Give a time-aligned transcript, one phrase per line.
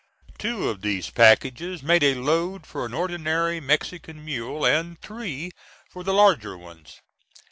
[0.39, 5.51] Two of these packages made a load for an ordinary Mexican mule, and three
[5.91, 7.01] for the larger ones.